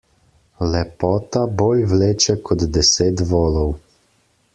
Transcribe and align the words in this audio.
Lepota 0.75 1.43
bolj 1.59 1.83
vleče 1.91 2.35
kot 2.49 2.65
deset 2.79 3.23
volov. 3.33 3.71